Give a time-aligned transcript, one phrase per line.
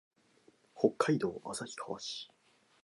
[0.75, 2.31] 北海道旭川市